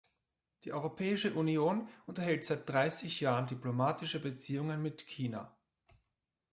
Die 0.63 0.73
Europäische 0.73 1.31
Union 1.35 1.87
unterhält 2.07 2.43
seit 2.43 2.67
dreißig 2.67 3.19
Jahren 3.19 3.45
diplomatische 3.45 4.19
Beziehungen 4.19 4.81
mit 4.81 5.03
China. 5.05 5.55